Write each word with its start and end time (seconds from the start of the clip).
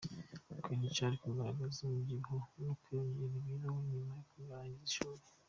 Queen 0.61 0.83
Cha 0.95 1.03
ari 1.07 1.17
kugaragaza 1.23 1.77
umubyibuho 1.81 2.37
no 2.65 2.73
kwiyongera 2.81 3.27
kw'ibiro 3.35 3.69
nyuma 3.89 4.13
yo 4.17 4.21
kurangiza 4.29 4.85
ishuri. 4.89 5.21